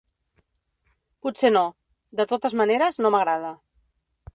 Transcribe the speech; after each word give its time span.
Potser 1.27 1.53
no. 1.53 1.63
De 2.21 2.29
totes 2.33 2.59
maneres, 2.63 3.03
no 3.05 3.17
m'agrada. 3.19 3.55